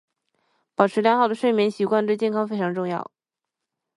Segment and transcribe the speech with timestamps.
[0.73, 3.11] 保持良好的睡眠习惯对健康非常重要。